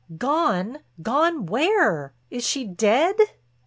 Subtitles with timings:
[0.17, 2.15] "Gone—gone where?
[2.31, 3.17] Is she dead?"